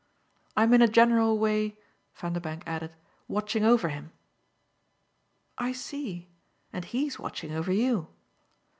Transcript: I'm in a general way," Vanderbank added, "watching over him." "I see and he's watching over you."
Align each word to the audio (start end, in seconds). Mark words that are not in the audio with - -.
I'm 0.57 0.73
in 0.73 0.81
a 0.81 0.87
general 0.87 1.37
way," 1.37 1.77
Vanderbank 2.15 2.63
added, 2.65 2.95
"watching 3.27 3.63
over 3.63 3.89
him." 3.89 4.11
"I 5.59 5.73
see 5.73 6.27
and 6.73 6.83
he's 6.85 7.19
watching 7.19 7.51
over 7.51 7.71
you." 7.71 8.07